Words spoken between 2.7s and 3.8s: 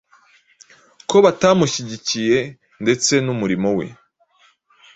ndetse n’umurimo